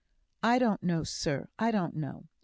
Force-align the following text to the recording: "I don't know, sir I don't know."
"I 0.41 0.57
don't 0.57 0.81
know, 0.81 1.03
sir 1.03 1.47
I 1.59 1.69
don't 1.69 1.95
know." 1.95 2.27